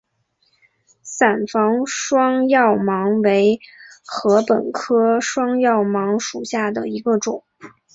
[1.03, 3.59] 伞房双药芒为
[4.03, 7.43] 禾本科双药芒属下的一个种。